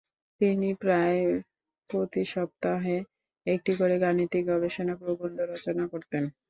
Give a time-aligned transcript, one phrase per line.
[0.41, 1.19] তিনি প্রায়
[1.89, 2.97] প্রতি সপ্তাহে
[3.47, 6.23] একটি করে গাণিতিক গবেষণা প্রবন্ধ রচনা করতেন।